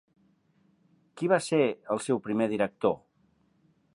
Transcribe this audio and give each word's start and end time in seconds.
Qui 1.19 1.29
va 1.33 1.39
ser 1.49 1.61
el 1.97 2.03
seu 2.07 2.21
primer 2.29 2.49
director? 2.57 2.99